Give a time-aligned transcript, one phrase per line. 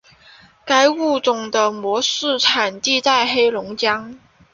[0.65, 4.17] 该物种的模式产地在黑龙江。